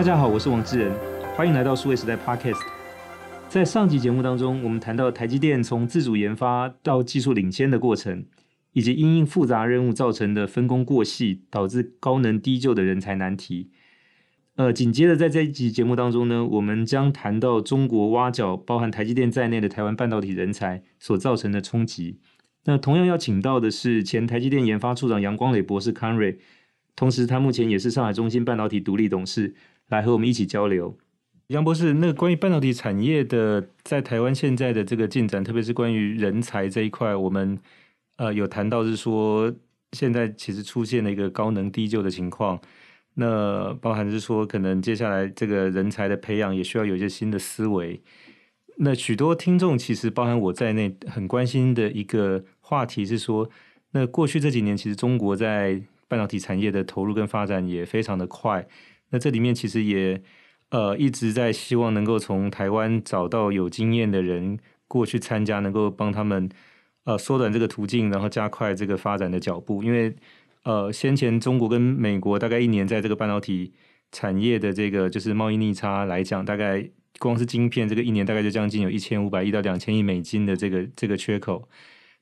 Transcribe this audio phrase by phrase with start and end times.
[0.00, 0.90] 大家好，我是王志仁，
[1.36, 2.62] 欢迎来到数位时代 Podcast。
[3.50, 8.24] 在上集节目当中，我们谈到台积电从自主研发到技术领先的过程，
[8.72, 13.72] 以及因应复杂任务造成的分工过细，导致高能低就的人才难题。
[14.56, 22.18] 呃，紧接着在这一集节目当中呢，我们将谈到中国挖角包含台积电在内的台湾半导体人才所造成的冲击。
[22.64, 26.38] 那同样要请到的是前台积电研发处长杨光磊博士康瑞，
[26.96, 29.54] 同时他目前也是上海中心半导体独立董事，
[29.90, 30.96] 来和我们一起交流。
[31.48, 37.58] 杨博士，那关于半导体产业的在台湾现在的这个进展，特别是关于人才这一块，我们
[38.16, 39.52] 呃有谈到是说，
[39.92, 42.60] 现在其实出现了一个高能低就的情况，
[43.14, 48.00] 那包含是说，可能接下来这个人才的培养也需要有一些新的思维。
[48.76, 53.50] 那许多听众其实包含我在内，很关心的一个话题是说，
[53.90, 58.68] 那过去这几年其实中国在半导体产业的投入跟发展也非常的快。
[59.10, 60.22] 那这里面其实也
[60.70, 64.58] 呃一直在希望能够从台湾找到有经验的人
[64.88, 66.48] 过去参加，能够帮他们
[67.04, 69.82] 呃缩短这个途径，然后加快这个发展的脚步。
[69.82, 70.14] 因为
[70.64, 73.72] 呃先前中国跟美国大概一年在这个半导体
[74.10, 76.90] 产业的这个就是贸易逆差来讲，大概。
[77.18, 81.68] 光是晶片，这个一年大概就将近有一千五百亿到两千亿美金的这个这个缺口。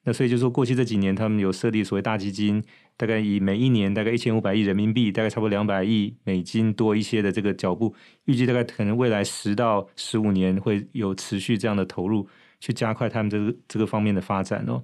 [0.09, 2.65] 那所以就说，过去这几年他们有设立所谓大基金，
[2.97, 12.27] 大概以每一年大概一千五百亿人民币，大概差不多两百亿美金多一些的这个脚步，预计大概可能未来十到十五年会有持续这样的投入，
[12.59, 14.83] 去加快他们这个这个方面的发展哦。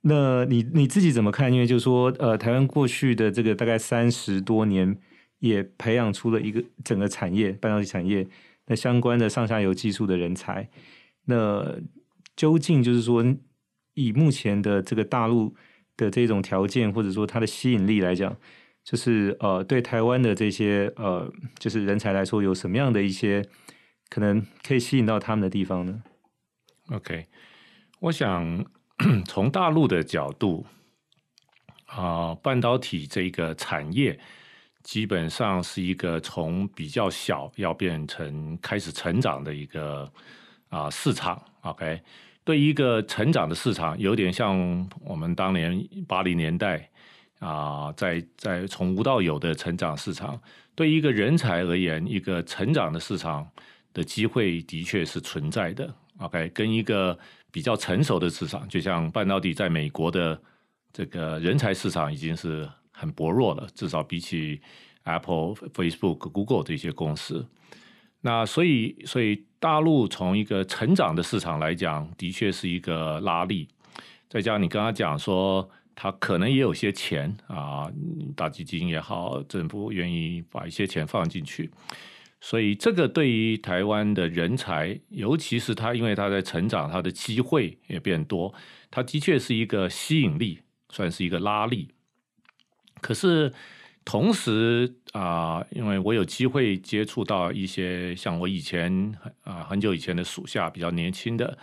[0.00, 1.52] 那你你自己怎么看？
[1.52, 4.96] 因为就是说，呃，台湾过去的这个大概三十多年，
[5.38, 8.26] 也培养出了一个整个产业，半导体产业。
[8.66, 10.68] 那相关的上下游技术的人才，
[11.26, 11.76] 那
[12.34, 13.24] 究竟就是说，
[14.04, 15.54] 以目前的这个大陆
[15.96, 18.36] 的这种条件，或者说它的吸引力来讲，
[18.84, 23.44] 就是呃，对台湾的这些呃，就是人才来说，有什么样的一些
[24.08, 26.02] 可能可以吸引到他们的地方呢
[26.90, 27.26] ？OK，
[28.00, 28.64] 我想
[29.26, 30.66] 从大陆的角度
[31.86, 34.18] 啊、半导体这个产业。
[34.82, 40.10] 基本上是一个从比较小要变成开始成长的一个
[40.70, 42.00] 啊市场，OK，
[42.44, 46.88] 对一个成长的市场，有点像我们当年八零年代
[47.38, 50.40] 啊，在在从无到有的成长市场，
[50.74, 53.48] 对一个人才而言，一个成长的市场
[53.92, 57.18] 的机会的确是存在的，OK，跟一个
[57.50, 60.40] 比较成熟的市场，就像半导体在美国的
[60.92, 62.68] 这个人才市场已经是。
[62.92, 64.60] 很薄弱了，至少比起
[65.04, 67.48] Apple、Facebook、Google 这些公司。
[68.20, 73.68] 那所以，所以大陆从一个成长的市场来讲，的确是一个拉力。
[74.28, 77.88] 再加上你刚刚讲说，他可能也有些钱啊，
[78.34, 81.70] 大基金也好，政府愿意把一些钱放进去。
[82.40, 88.54] 所以这个对于台湾的人才，尤其是他，因为他在成长，他的机会也变多，
[88.90, 91.88] 他的确是一个吸引力，算是一个拉力。
[93.02, 93.52] 可是，
[94.10, 101.56] 同时啊、因为我有机会接触到一些像我以前啊、很久以前的属下，比较年轻的，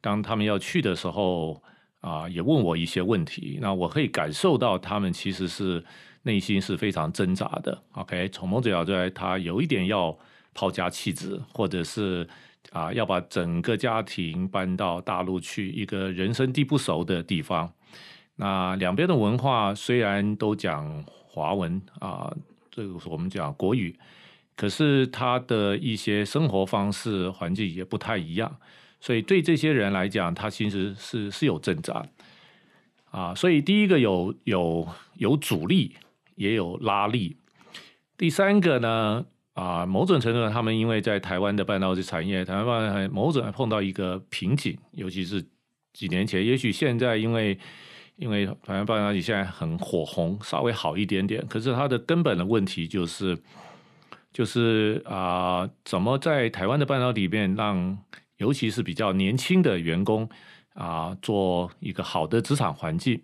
[0.00, 1.62] 当他们要去的时候
[2.00, 3.60] 啊、也问我一些问题。
[3.62, 5.84] 那我可以感受到他们其实是
[6.22, 7.80] 内心是非常挣扎的。
[7.92, 10.18] OK，从某种角度来，他有一点要
[10.54, 12.28] 抛家弃子，或者是
[12.72, 17.72] 啊、要把整个家庭搬到大陆去一个人生地不熟的地方。
[18.34, 21.04] 那两边的文化虽然都讲
[21.34, 22.30] 华文啊，
[22.70, 23.98] 这个是我们讲国语，
[24.54, 28.54] 可是他的一些生活方式、环境也不太一样，
[29.00, 32.04] 所以对这些人来讲，他其实是是有挣扎
[33.10, 33.34] 啊。
[33.34, 35.96] 所以第一个有有有阻力，
[36.34, 37.34] 也有拉力。
[38.18, 45.42] 第三个呢啊，某种程度上，他们因为在台湾的半导体产业，台湾半导体某种碰到一个瓶颈，尤其是
[45.94, 47.58] 几年前，也许现在因为。
[48.22, 51.44] 因为台湾半导体现在很火红，稍微好一点点。
[51.48, 53.36] 可是它的根本的问题就是，
[54.32, 57.98] 就是啊、怎么在台湾的半导体里面让，
[58.36, 60.28] 尤其是比较年轻的员工
[60.74, 63.20] 啊、做一个好的职场环境，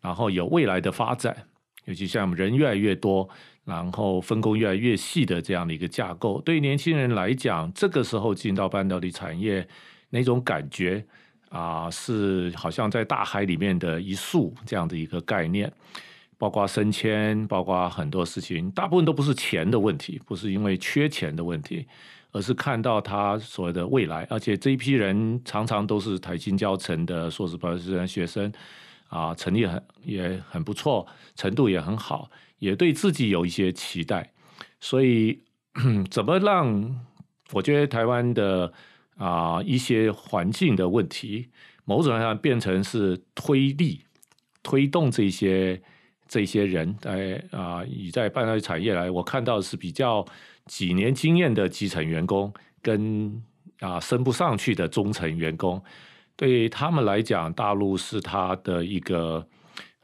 [0.00, 1.36] 然后有未来的发展。
[1.84, 3.28] 尤其像人越来越多，
[3.64, 9.68] 然后分工越来越细的这样的一个架构，对于年轻人来讲，这个时候进到半导体产业
[10.08, 11.04] 那种感觉。
[11.50, 15.72] 啊、是好像在大海里面的一束这样的一个概念，
[16.36, 21.86] 包括升迁，包括很多事情，大部分都不是钱的问题，不是因为缺钱的问题，
[22.32, 24.26] 而是看到他所谓的未来。
[24.30, 28.52] 而且这一批人常常都是台新教成的硕士、博士生学生，
[29.08, 34.30] 啊、成绩很也很不错，程度也很好，也对自己有一些期待，
[34.80, 35.42] 所以
[36.10, 37.06] 怎么让
[37.52, 38.70] 我觉得台湾的
[39.18, 41.48] 啊、一些环境的问题，
[41.84, 44.04] 某种上变成是推力
[44.62, 45.82] 推动这些
[46.28, 50.24] 这些人在啊以在半导体产业来，我看到是比较
[50.66, 53.42] 几年经验的基层员工跟
[53.80, 55.82] 啊升不上去的中层员工，
[56.36, 59.44] 对他们来讲，大陆是他的一个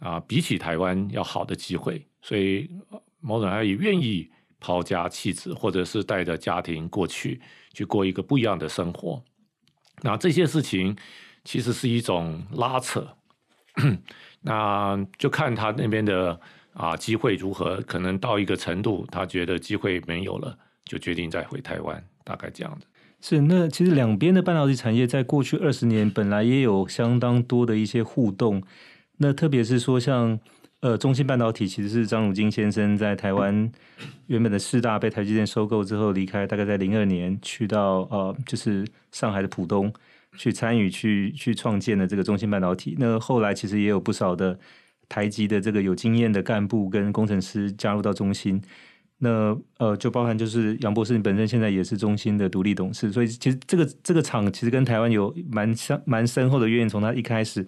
[0.01, 2.69] 啊比起台湾要好的机会，所以
[3.21, 4.29] 某种上也愿意。
[4.65, 7.39] 抛家弃子，或者是带着家庭过去，
[7.75, 9.23] 去过一个不一样的生活。
[10.01, 10.97] 那这些事情
[11.45, 13.07] 其实是一种拉扯，
[14.41, 16.41] 那就看他那边的
[16.73, 17.77] 啊机会如何。
[17.83, 20.57] 可能到一个程度，他觉得机会没有了，
[20.87, 22.87] 就决定再回台湾，大概这样的。
[23.21, 28.63] 是，那其实两边的半导体产业在过去二十年本来也有相当多的一些互动。
[29.19, 30.41] 那特别是说像。
[30.85, 33.73] 呃，中芯半导体其实是张汝京先生在台湾
[34.27, 39.91] 原本的四大被台积电收购之后离开，大概在零二年去到呃，就是上海的浦东
[40.37, 42.97] 去参与去去创建的这个中芯半导体。
[42.99, 44.59] 那后来其实也有不少的
[45.09, 48.61] 台籍的这个有经验的干部跟工程师加入到中芯。
[49.17, 57.67] 那呃，就包含就是杨博士你本身现在也是中芯的独立董事，所以其实这个这个厂其实跟台湾有蛮深蛮深厚的渊源，从他一开始。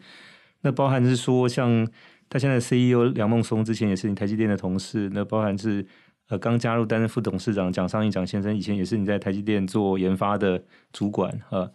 [0.61, 1.89] 那包含是说像。
[2.29, 5.87] 他现在 CEO 梁孟松之前也是你台积电的同事，那包含是
[6.29, 10.63] 呃刚加入担任副董事长蒋尚义蒋先生，以前也是你在台积电做研发的
[10.93, 11.71] 主管啊。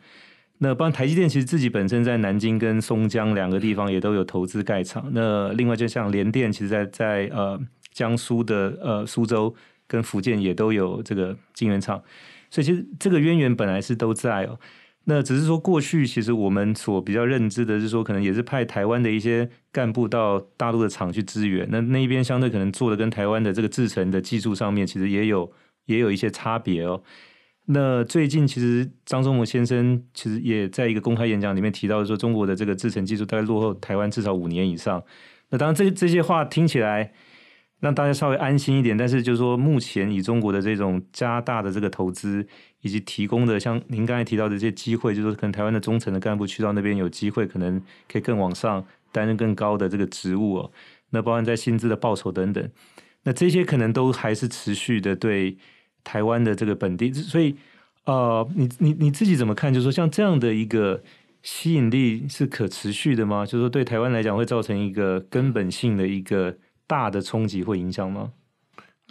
[0.59, 5.09] 那包含台积电其实自己本身在南京跟松江两个地方也都有投资盖厂。
[5.13, 7.59] 那另外就像联电，其实在在呃
[7.91, 9.55] 江苏的呃苏州
[9.87, 12.03] 跟福建也都有这个晶圆厂，
[12.49, 14.59] 所以其实这个渊源本来是都在哦。
[15.05, 21.67] 那只是说，过去其实我们所比较认知的是说，可能也是派台湾的一些干部到大陆的厂去支援。
[21.71, 25.51] 那那一边相对可能做的跟台湾的这个制程的技术上面，其实也有
[25.85, 27.01] 也有一些差别哦。
[27.65, 35.01] 那最近其实张忠谋先生其实也在一个公开演讲里面提到说，中国的这个制程技术大概落后台湾至少五年以上。
[35.49, 37.11] 那当然，这这些话听起来
[37.81, 42.47] 让大家稍微安心一点，但是就是说，目前以中国的这种加大的这个投资。
[42.83, 47.79] 以及提供的像您刚才提到的这些机会，就是可能台湾的中层的干部去到那边有机会，可能
[48.11, 50.71] 可以更往上担任更高的这个职务哦。
[51.11, 52.71] 那包含在薪资的报酬等等，
[53.21, 55.55] 那这些可能都还是持续的对
[56.03, 57.13] 台湾的这个本地。
[57.13, 57.55] 所以，
[58.05, 59.71] 呃，你你你自己怎么看？
[59.71, 61.03] 就是说像这样的一个
[61.43, 63.45] 吸引力是可持续的吗？
[63.45, 66.57] 就是说对台湾来讲会造成一个根本性的一个
[66.91, 68.33] 大的冲击或影响吗？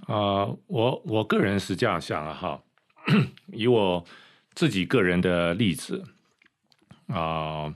[0.07, 2.63] 啊、我我个人是这样想啊，哈。
[3.53, 4.05] 以我
[4.55, 6.05] 自己个人的例子
[7.07, 7.75] 啊、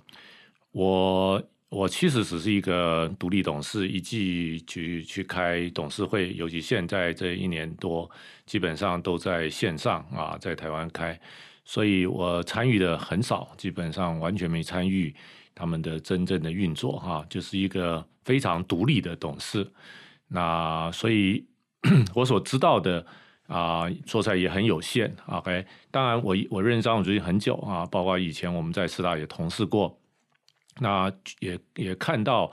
[0.72, 8.08] 我我其实只是一个独立董事，一季去去开董事会，尤其现在这一年多，
[8.44, 11.18] 基本上都在线上啊，在台湾开，
[11.64, 15.14] 所以我参与的很少，基本上完全没参与
[15.54, 19.72] 他们的真正的运作哈、就是一个非常独立的董事。
[20.28, 21.46] 那所以
[22.14, 23.06] 我所知道的。
[23.46, 25.14] 啊、呃，说起来也很有限。
[25.26, 30.00] OK，当然我我认识张总最近很久啊，包括以前我们在师大也同事过，
[30.80, 32.50] 那也也看到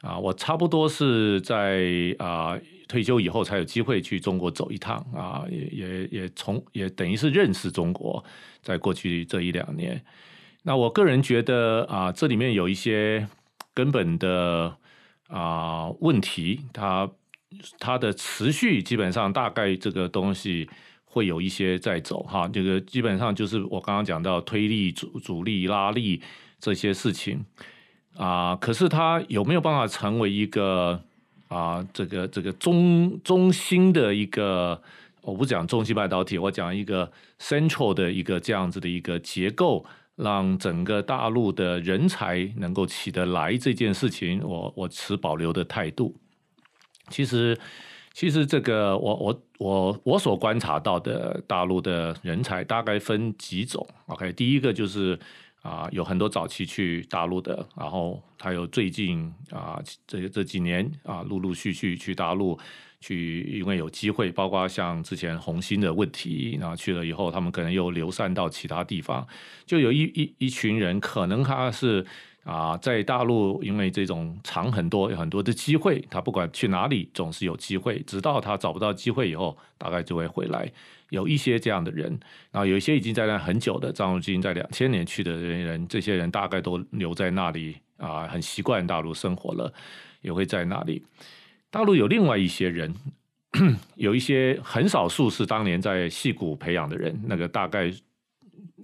[0.00, 2.58] 啊，我差不多是在啊
[2.88, 8.24] 退休以后才有机会去中国走一趟啊，也也也从也等于是认识中国，
[8.62, 10.02] 在过去这一两年，
[10.62, 13.28] 那我个人觉得啊，这里面有一些
[13.74, 14.74] 根本的
[15.30, 17.10] 啊问题，它。
[17.80, 20.70] 它的持续基本上大概这个东西
[21.04, 26.22] 会有一些在走哈，这个基本上就是我刚刚讲到推力、阻阻力、拉力
[26.60, 27.44] 这些事情
[28.16, 31.02] 啊，可是它有没有办法成为一个
[31.48, 34.80] 啊这个这个中中心的一个，
[35.22, 37.10] 我不讲中芯半导体，我讲一个
[37.40, 39.84] central 的一个这样子的一个结构，
[40.22, 46.14] 让整个大陆的人才能够起得来这件事情，我我持保留的态度。
[47.08, 47.58] 其实，
[48.12, 53.86] 其实这个我我我我所观察到的大陆的人才大概分几种。
[54.06, 55.18] OK，第一个就是
[55.62, 62.58] 啊、有很多早期去大陆的，然后还有最近啊、这这几年啊、陆陆续续去大陆
[63.00, 69.26] 去，因为有机会，包括像之前红星的问题，然后去了以后，他们可能又流散到其他地方，
[69.66, 72.06] 就有一一一群人，可能他是。
[72.42, 77.98] 啊，在大陆，因为这种长很多，有很多的机会，他不管去哪里，总是有机会。
[78.06, 80.68] 直到他找不到机会以后，大概就会回来。
[81.10, 82.18] 有一些这样的人，
[82.50, 89.70] 然后有一些已经在那很久的，张汝京在两千年去的人，这些人大概都留在那里啊，很习惯大陆生活了，
[90.22, 91.04] 也会在那里。
[91.70, 92.94] 大陆有另外一些人，
[93.94, 97.92] 有一些很少数是当年在戏谷培养的人，那个大概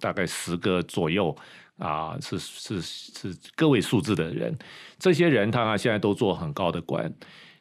[0.01, 1.37] 大概十个左右
[1.79, 4.57] 啊，是是是个位数字的人。
[4.99, 7.13] 这些人他现在都做很高的官。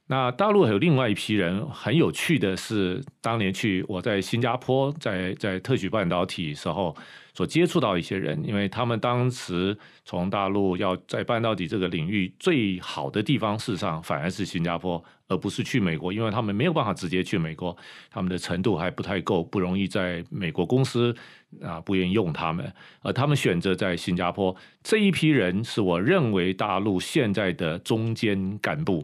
[0.08, 6.96] 那大陆还有另外一批人，很有趣的是，当年去我在新加坡在在特许半导体时候
[7.34, 17.76] 所接触到一些人，因为他们当时从大陆要在半导体这个领域最好的地方，事实上反而是新加坡，而不是去美国，因为他们没有办法直接去美国，
[18.12, 21.16] 他们的程度还不太够，不容易在美国公司
[21.64, 22.72] 啊不愿意用他们，
[23.02, 24.56] 而他们选择在新加坡。
[24.84, 29.04] 这一批人是我认为大陆现在的中间干部。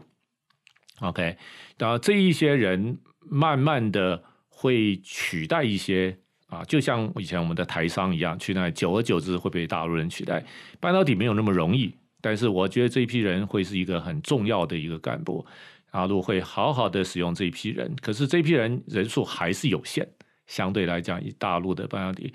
[1.00, 1.36] OK，
[1.78, 10.44] 然后这一些人慢慢的会取代一些啊，就像以前我们的台商一样，去那久而久之会被大陆人取代。
[10.78, 15.44] 半导体没有那么容易，但是我觉得这一批人会是一个很重要的一个干部，
[15.90, 17.96] 大陆会好好的使用这一批人。
[18.00, 20.06] 可是这批人人数还是有限，
[20.46, 22.32] 相对来讲，以大陆的半导体，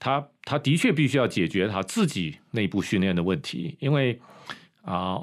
[0.00, 4.20] 他他的确必须要解决他自己内部训练的问题，因为
[4.82, 5.20] 啊。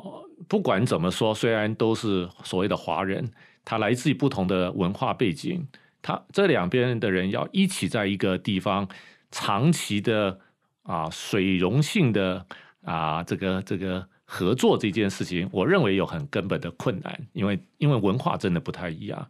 [0.48, 3.30] 不管怎么说，虽然都是所谓的华人，
[3.66, 5.68] 他来自于不同的文化背景，
[6.02, 8.88] 他这两边的人要一起在一个地方
[9.32, 10.40] 长期的
[10.84, 12.46] 啊水溶性的
[12.84, 19.28] 啊这个这个合作这件事情，我认为有很根本的困难，因为因为文化真的不太一样，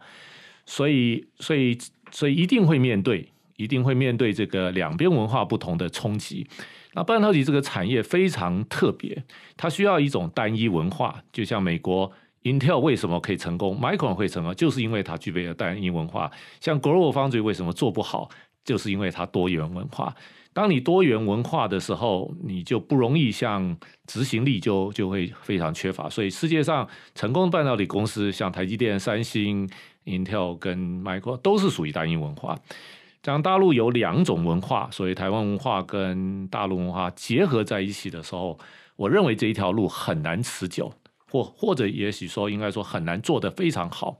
[0.66, 1.78] 所以所以
[2.12, 6.48] 所以一定会面对，一定会面对这个两边文化不同的冲击。
[6.93, 9.24] 那半导体这个产业非常特别，
[9.55, 11.24] 它需要一种单一文化。
[11.31, 12.12] 就像美国
[12.43, 16.31] Intel 为什么可以成功，Micron 会成功，就是因为它具备了单一文化。
[16.60, 18.29] 像 GlobalFoundries 为什么做不好，
[18.65, 20.15] 就是因为它多元文化。
[20.51, 23.77] 当你多元文化的时候，你就不容易像
[24.08, 26.10] 执行力就就会非常缺乏。
[26.10, 29.69] 所以世界上成功的半导体公司，像台积电、三星、
[30.05, 32.58] Intel 跟 Micron 都是属于单一文化。
[33.29, 38.57] 讲大陆有两种文化，所以台湾文化跟大陆文化结合在一起的时候，
[38.95, 40.91] 我认为这一条路很难持久，
[41.29, 44.17] 或或者也许说应该说很难做得非常好。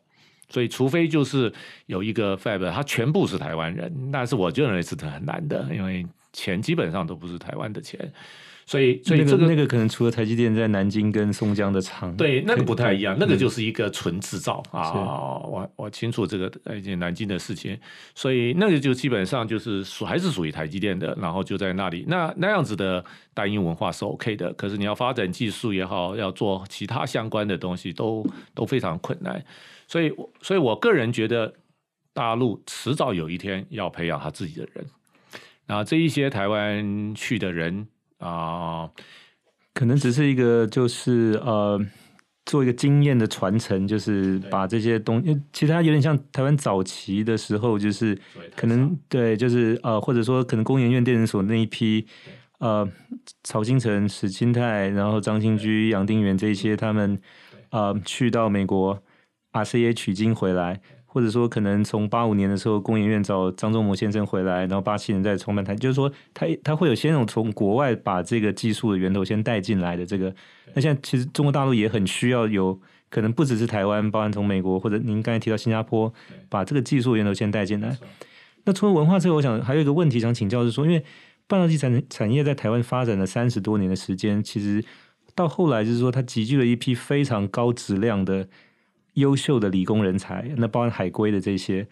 [0.48, 1.52] 所以除非就是
[1.88, 8.00] 有一个 Fab，他全部是台湾人，但是我就认为是很难的，因为钱基本上都不是台湾的钱。
[8.70, 14.92] 所以，所以这个那个可能除了台积电在南京跟松江的厂，对，那个不太一样，那个就是一个纯制造啊。
[14.94, 17.76] 我我清楚这个呃南京的事情，
[18.14, 22.06] 所以那个就基本上就是属还是属于台积电的，然后就在那里。
[22.08, 28.24] 那那样子的单一文化是 OK 的，可是你要发展技术也好，要做其他相关的东西都
[28.54, 29.44] 都非常困难。
[29.88, 31.52] 所以，所以我个人觉得
[32.14, 34.86] 大陆迟早有一天要培养他自己的人，
[35.66, 37.88] 然后这一些台湾去的人。
[38.20, 38.90] 啊，
[39.74, 41.80] 可能只是一个，就是呃，
[42.46, 48.20] 做一个经验的传承，就是把这些东西，其实它有点像台湾早期的时候，就是
[48.56, 52.06] 可能对，就是呃，或者说可能工研院电子所那一批，
[52.60, 52.88] 呃，
[53.44, 57.22] 曹新成、史清泰，然后张新居、杨定远这些，他们
[57.70, 59.02] 呃去到美国
[59.54, 60.82] ，RCA 取经回来。
[61.12, 70.32] 或者说，可能从八五年的时候，工研院找张忠谋先生回来，然后八七年再创办台，就是说他他会有先种从国外把这个技术的源头先带进来的这个。
[70.76, 76.14] 那现在其实中国大陆也很需要有可能不只是台湾，包含从美国或者您刚才提到新加坡，
[76.48, 77.98] 把这个技术源头先带进来。
[78.66, 81.04] 那除了文化之外，我想还有一个问题想请教，是说，因为
[81.48, 84.86] 半导体产产业在台湾发展了三十多年的时间，其实
[85.34, 88.48] 到后来就是说，它集聚了一批非常高质量的。
[89.14, 91.88] 优秀的理工人才，那包含海归的这些，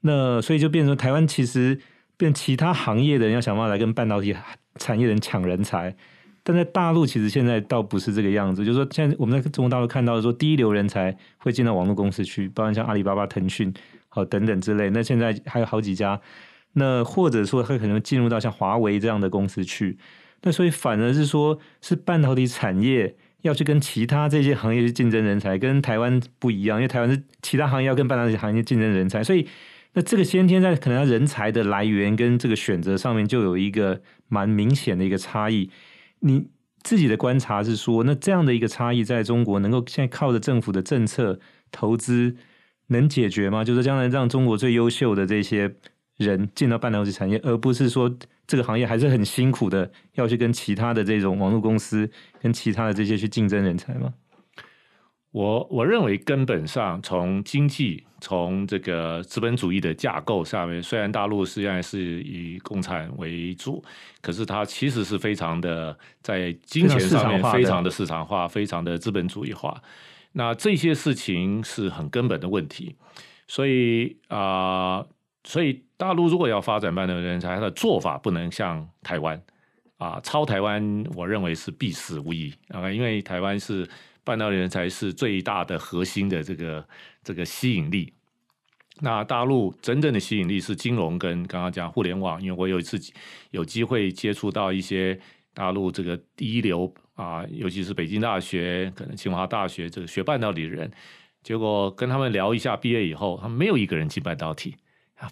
[0.00, 1.78] 那所以就变成台湾其实
[2.16, 4.34] 变其他行业的人要想办法来跟半导体
[4.76, 5.94] 产业人抢人才，
[6.42, 13.72] 但在大陆其实现在倒不是这个样子，就是说现在我们在中国大陆看到的说第一流人才会进到网络公司去，包含像阿里巴巴、腾讯
[14.08, 16.20] 好等等之类，那现在还有好几家，
[16.74, 19.98] 那或者说会可能进入到像华为这样的公司去，
[20.42, 23.16] 那所以反而是说是半导体产业。
[23.42, 29.46] 要去跟其他这些行业去竞争人才，跟台湾不一样，因为台湾是其他行业要跟半导体行业竞争人才，所以
[29.94, 35.70] 那这个先天在可能人才的来源跟这个选择上面就有一个蛮明显的一个差异。
[36.20, 36.48] 你
[36.82, 42.36] 自己的观察是说，那这样的一个差异在中国能够现在靠着政府的政策投资
[42.88, 43.64] 能解决吗？
[43.64, 45.74] 就是将来让中国最优秀的这些
[46.16, 48.16] 人进到半导体产业，而不是说。
[48.50, 54.12] 这个行业还是很辛苦的，要去跟其他的这种网络公司、跟其他的这些去竞争人才吗？
[55.30, 63.80] 我我认为根本上从经济、从这个资本主义的架构上面，虽然大陆实际上是以共产为主，
[64.20, 69.80] 可是它其实是非常的在金钱上面非常的市场化、非常的资本主义化。
[70.32, 72.96] 那这些事情是很根本的问题。
[73.46, 75.04] 所以啊、
[75.44, 79.42] 所以大陆如果要发展半导体人才，它的做法不能像台湾
[79.96, 83.88] 啊，抄台湾，我认为是必死无疑啊，因为台湾是
[84.22, 86.86] 半导体人才是最大的核心的这个
[87.22, 88.12] 这个吸引力。
[89.02, 93.00] 那大陆真正的吸引力是金融跟刚刚讲互联网，因为我有一次
[93.50, 95.18] 有机会接触到一些
[95.54, 100.90] 大陆这个第一流啊，尤其是北京大学、可能清华大学这个学半导体的人，
[101.42, 104.76] 结果跟他们聊一下，毕业以后他们没有一个人进半导体，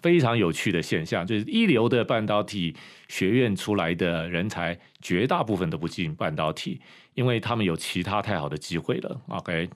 [0.01, 2.75] 非常有趣的现象，就是一流的半导体
[3.07, 6.79] 学院出来的人才，绝大部分都不进半导体，
[7.13, 9.21] 因为他们有其他太好的机会了。
[9.27, 9.69] OK，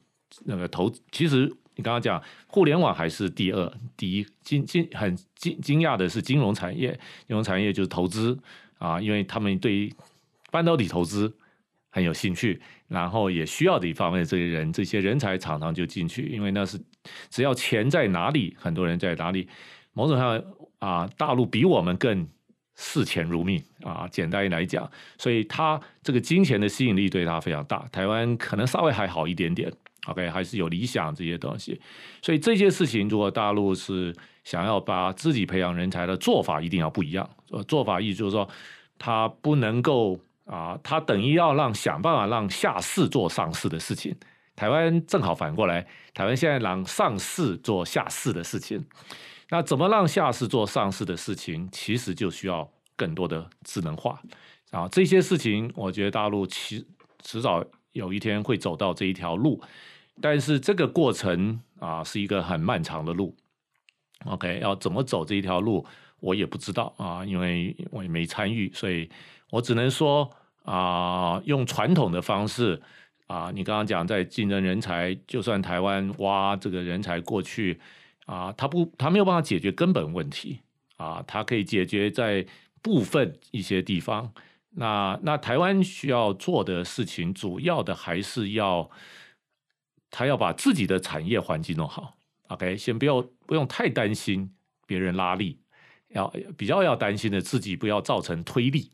[0.46, 1.52] 那个投其实。
[1.76, 6.92] 你刚刚讲互联网还是第二，第一惊惊很惊惊讶的是金融产业，
[7.26, 8.38] 金融产业就是投资
[8.78, 9.92] 啊，因为他们对
[10.52, 11.36] 半导体投资
[11.90, 16.80] 很有兴趣，然后也需要的一方面这些人，这些人才常常就进去，因为那是
[17.32, 19.50] 只要钱在哪里，很多人在哪里。
[19.94, 20.44] 某种上
[20.80, 22.28] 啊，大陆比我们更
[22.76, 27.88] 视钱如命啊，简单来讲，所以他这个金钱的吸引力对他非常大。
[27.92, 29.72] 台湾可能稍微还好一点点。
[30.08, 31.80] OK，还是有理想这些东西，
[32.22, 37.30] 所以这些事情，如果大陆是想要把自己培养人才的做法，一定要不一样。
[37.70, 38.46] 做法意思就是说，
[39.00, 44.14] 他不能够啊，他等于要让想办法让下市做上市的事情。
[44.58, 48.84] 台湾正好反过来，台湾现在让上市做下市的事情。
[49.54, 51.70] 那怎么让下市做上市的事情？
[51.72, 54.20] 其实就需要更多的智能化
[54.72, 54.88] 啊。
[54.88, 56.84] 这些事情，我觉得大陆迟
[57.22, 59.62] 迟早有一天会走到这一条路。
[60.20, 63.36] 但是这个过程啊，是一个很漫长的路。
[64.26, 65.86] OK，要怎么走这一条路，
[66.20, 69.08] 我也不知道啊，因为我也没参与，所以
[69.52, 70.28] 我只能说
[70.64, 72.82] 啊，用传统的方式
[73.28, 77.80] 啊，你刚刚讲在竞争人才，就算台湾挖这个人才过去
[78.26, 80.60] 啊，他不，他没有办法解决根本问题
[80.98, 82.46] 啊，他可以解决在
[82.82, 84.34] 部分一些地方。
[84.72, 88.90] 那那台湾需要做的事情，主要的还是要。
[90.16, 92.16] 他要把自己的产业环境弄好
[92.50, 94.48] ，OK，先不要不用太担心
[94.86, 95.60] 别人拉力，
[96.10, 98.92] 要比较要担心的自己不要造成推力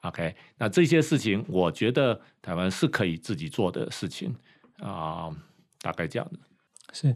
[0.00, 4.34] ，OK，那这些事情我觉得台湾是可以自己做的事情
[4.78, 5.30] 啊，
[5.80, 6.38] 大概这样的。
[6.92, 7.14] 是，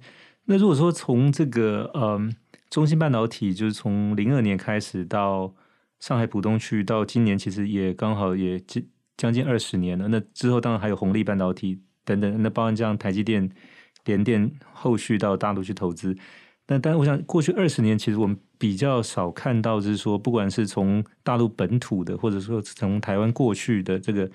[0.51, 2.35] 那如果说从这个嗯，
[2.71, 5.55] 中芯半导体就是从零二年开始到
[6.01, 8.83] 上海浦东区，到今年其实也刚好也将
[9.17, 10.09] 将近二十年了。
[10.09, 11.81] 那之后当然还有红利半导体。
[12.03, 13.49] 等等，那包含这样台积电、
[14.07, 16.17] 联电后续到大陆去投资，
[16.67, 24.29] 那但是我想过去二十年，其实我们比较少看到，就是说不管是从大陆本土的，或者说从台湾过去的这个，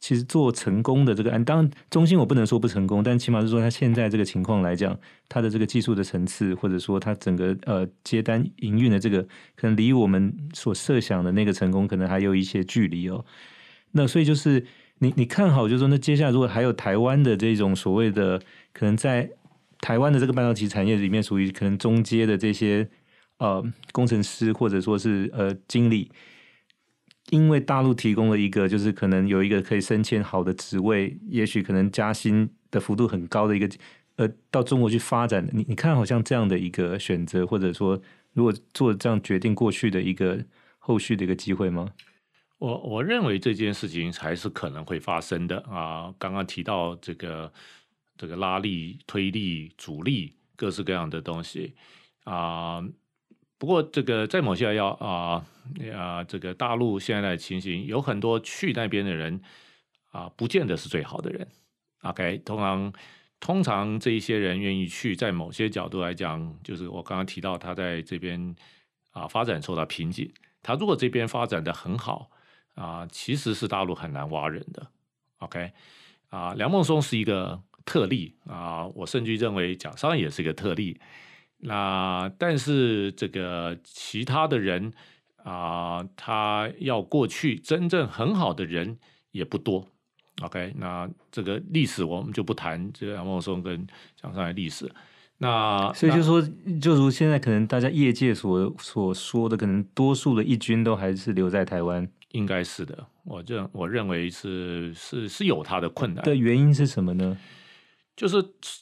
[0.00, 9.22] 其实做成功的这个案，当然中芯我不能说不成功，但起码是说它现在这个情况来讲，它的这个技术的层次，或者说它整个呃接单营运的这个，
[9.54, 13.24] 可能离我们所设想的那个成功，可能还有一些距离哦。
[13.92, 14.66] 那所以就是。
[15.02, 18.38] 你你看好，就是说，那接下来如果还有台湾的这种所谓的，
[18.74, 19.30] 可能在
[19.80, 22.86] 台湾的这个半导体产业里面，属于可能中阶的这些
[23.38, 26.10] 呃工程师或者说是呃经理，
[27.30, 33.68] 因为大陆提供了一个，就是可能有一个可以升迁好的职位，也许可能加薪的幅度很高的一个，
[34.16, 38.00] 呃，到中国去发展，你你看好像这样的一个选择，或者说
[38.32, 40.44] 如果做这样决定过去的一个
[40.78, 41.92] 后续的一个机会吗？
[42.58, 46.12] 我我认为这件事情还是可能会发生的啊！
[46.18, 47.50] 刚刚提到这个
[48.18, 51.72] 这个拉力、推力、阻力，各式各样的东西
[52.24, 52.84] 啊。
[53.56, 55.42] 不过这个在某些要啊
[55.94, 59.40] 啊，这个大陆现在的情形，有很多去那边的人
[60.10, 61.46] 啊，不见得是最好的人。
[62.02, 62.92] OK，通常
[63.38, 68.54] 通常这一些人愿意去，在某些角度来讲，就是我刚刚提到他在这边
[69.12, 72.30] 啊发展受到瓶颈，他如果这边发展得很好。
[72.76, 74.86] 啊，其实是大陆很难挖人的
[75.38, 75.72] ，OK？
[76.30, 80.98] 啊，梁孟松是一个特例啊，我甚至认为蒋尚也是一个特例。
[81.58, 84.94] 那但是这个其他的人
[85.44, 88.98] 啊，他要过去真正很好的人
[89.32, 89.86] 也不多
[90.42, 90.74] ，OK？
[90.76, 93.86] 那这个历史我们就不谈这个杨茂松跟
[94.20, 94.90] 蒋尚的历史。
[95.38, 96.42] 那所以就说，
[96.80, 102.06] 就如现在可能大家业界所所说的，可能多数的义军都还是留在台湾。
[102.32, 107.36] 应该是的，我认我认为是是是有他的困难的原因是什么呢？
[108.14, 108.36] 就是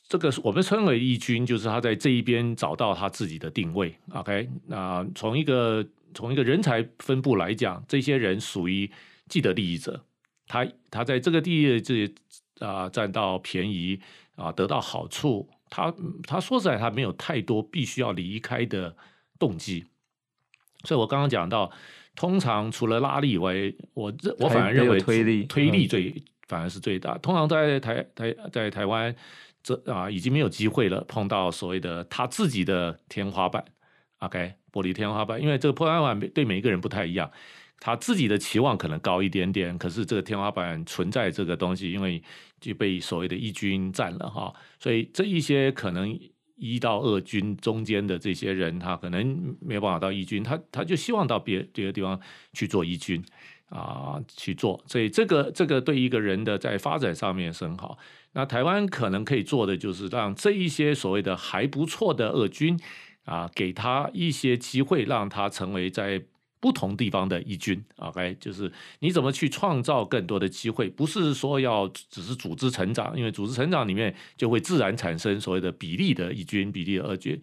[0.08, 3.94] 这个我们称为义军，就是他在这一边找到他自己的定位。
[4.10, 5.86] OK，那从一个
[6.18, 8.90] 从一个人才分布来讲，这些人属于
[9.28, 10.04] 既得利益者，
[10.48, 12.12] 他他在这个地域这
[12.58, 14.00] 啊占到便宜
[14.34, 18.96] 啊，得到好处，他他说实在，他没有太多必须要离开的
[19.38, 19.86] 动机。
[20.82, 21.70] 所以我刚刚讲到，
[22.16, 23.54] 通常除了拉力以外，
[23.94, 27.16] 我我反而认为推力推力最、嗯、反而是最大。
[27.18, 29.14] 通常在台台在台湾，
[29.62, 33.64] 这啊已经没有机会了，碰到所谓的他自己的天花板。
[34.18, 37.30] OK，玻璃天花板，因为这个天花板对每一个人不太一样。
[37.80, 42.20] 他自己的期望可能高一点点，可是这个天花板存在这个东西，因为
[42.60, 46.18] 就被所谓的一军占了哈，所以这一些可能
[46.56, 52.20] 一到二军中间的这些人，他可能没有办法到一军，他他就希望到别别的地方
[52.52, 53.24] 去做一军
[53.68, 57.96] 啊去做，所以这个这个对一个人的在发展上面是很好。
[58.32, 62.76] 那台湾可能可以做的就是让这一些所谓的还不错的二军
[63.28, 66.22] 啊，给他一些机会，让他成为在。
[66.60, 77.40] 不同地方的一军，OK，就是你怎么去创造更多的机会，不是说要只是组织成长，因为组织成长里面就会自然产生所谓的比例的一军、比例的二军，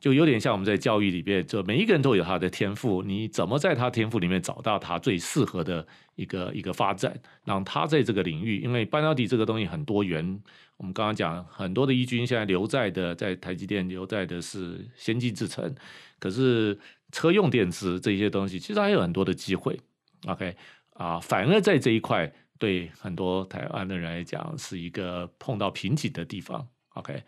[0.00, 5.86] 就有点像我们在教育里边，就每一个人都有他的天赋，你怎么在他天赋里面找到他最适合的
[6.16, 10.40] 一个一个发展，让他在这个领域，因为半导体这个东西很多元，
[10.78, 15.74] 我们刚刚讲很多的一军现在留在的，在台积电留在的是先进制程，
[16.18, 16.78] 可是。
[17.10, 19.80] 车用电池这些东西，其实还有很多的机会。
[20.26, 20.54] OK
[20.92, 26.68] 啊，反而在这一块，对很多台湾的人来讲，是一个碰到瓶颈的地方。
[26.90, 27.22] OK，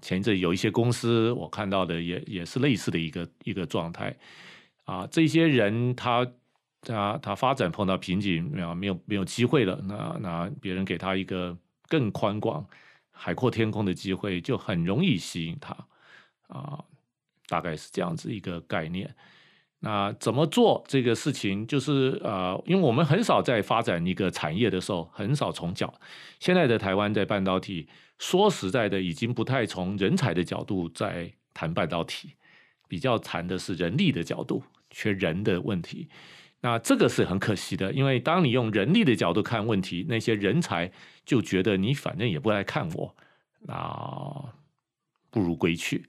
[0.00, 4.16] 前一阵有一些公司，我看到的也也是类似的一个一个状态。
[4.84, 6.24] 啊，这些人他
[6.82, 9.80] 他他发展碰到瓶颈，没有没有没有机会了。
[9.88, 11.58] 那那别人给他一个
[11.90, 12.66] 更宽广、
[13.10, 15.76] 海阔天空的机会，就很容易吸引他
[16.46, 16.82] 啊。
[17.48, 19.12] 大概是这样子一个概念。
[19.80, 21.66] 那怎么做这个事情？
[21.66, 25.92] 就是呃，因为我们很少在发展一个产业的时候，很少从角。
[26.38, 32.34] 现在的台湾在半导体，说实在的，已经不太从人才的角度在谈半导体，
[32.86, 36.08] 比较谈的是人力的角度，缺人的问题。
[36.60, 40.90] 那这个是很可惜的，因为当你用人力的角度看问题，那些人才
[41.24, 43.16] 就觉得你反正也不来看我，
[43.60, 44.52] 那
[45.30, 46.06] 不如归去。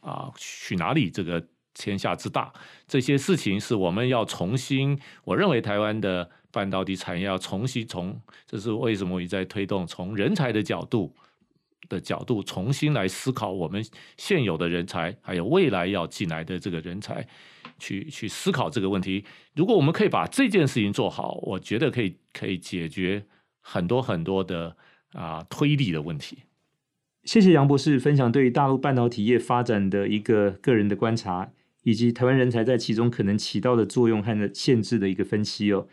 [0.00, 1.08] 啊，去哪里？
[1.08, 2.52] 这个天下之大，
[2.88, 4.98] 这些事情是我们要重新。
[5.22, 11.14] 我认为台湾的半导体产业要重新从，这是为什么一再推动，从人才的角度
[11.88, 13.84] 的角度重新来思考我们
[14.16, 17.26] 现有的人才，还有未来要进来的这个人才，
[17.78, 19.24] 去去思考这个问题。
[19.54, 23.24] 如果我们可以把这件事情做好，我觉得可以可以解决
[23.60, 24.76] 很多很多的
[25.12, 26.38] 啊推力的问题。
[27.24, 31.52] 谢谢杨博士分享对于大陆半导体业发展的一个个人的观察，
[31.84, 35.86] 以及台湾人才在其中可能起到的作用和限制的一个分析哦。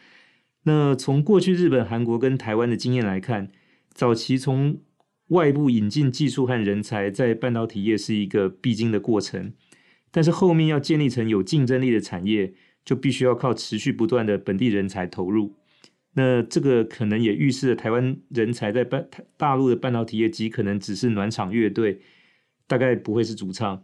[0.63, 3.51] 那从过去日本、韩国跟台湾的经验来看，
[3.93, 4.79] 早期从
[5.29, 9.53] 外部引进技术和人才在半导体业是一个必经的过程，
[10.11, 12.53] 但是后面要建立成有竞争力的产业，
[12.85, 15.55] 就必须要靠持续不断的本地人才投入。
[16.13, 22.01] 那这个可能也预示了台湾人才在半大陆的半导体业极可能只是暖场乐队，
[22.67, 23.83] 大概不会是主唱。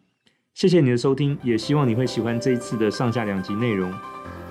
[0.56, 3.94] 谢谢你的收听，也希望你会喜欢这一次的上下两集内容。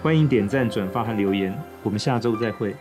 [0.00, 1.52] 欢迎点赞、转发和留言，
[1.83, 2.72] 我们下周再会。